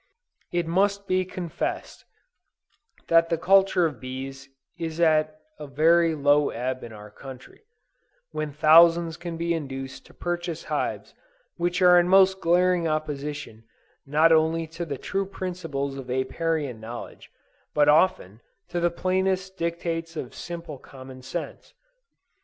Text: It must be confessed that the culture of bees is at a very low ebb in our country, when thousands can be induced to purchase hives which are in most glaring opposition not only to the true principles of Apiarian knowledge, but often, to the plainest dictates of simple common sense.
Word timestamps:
It 0.51 0.65
must 0.65 1.05
be 1.05 1.25
confessed 1.25 2.05
that 3.07 3.29
the 3.29 3.37
culture 3.37 3.85
of 3.85 3.99
bees 3.99 4.49
is 4.79 4.99
at 4.99 5.37
a 5.59 5.67
very 5.67 6.15
low 6.15 6.49
ebb 6.49 6.83
in 6.83 6.91
our 6.91 7.11
country, 7.11 7.61
when 8.31 8.51
thousands 8.51 9.15
can 9.15 9.37
be 9.37 9.53
induced 9.53 10.07
to 10.07 10.15
purchase 10.15 10.63
hives 10.63 11.13
which 11.57 11.83
are 11.83 11.99
in 11.99 12.07
most 12.07 12.41
glaring 12.41 12.87
opposition 12.87 13.63
not 14.03 14.31
only 14.31 14.65
to 14.73 14.85
the 14.85 14.97
true 14.97 15.27
principles 15.27 15.95
of 15.97 16.09
Apiarian 16.09 16.79
knowledge, 16.79 17.31
but 17.75 17.87
often, 17.87 18.41
to 18.69 18.79
the 18.79 18.89
plainest 18.89 19.55
dictates 19.55 20.15
of 20.15 20.33
simple 20.33 20.79
common 20.79 21.21
sense. 21.21 21.75